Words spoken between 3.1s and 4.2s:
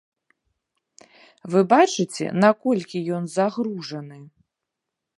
ён загружаны.